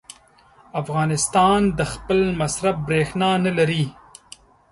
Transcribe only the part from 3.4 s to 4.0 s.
نه لري.